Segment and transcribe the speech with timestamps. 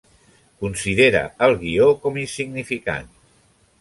[0.63, 3.13] Considera el guió com insignificant.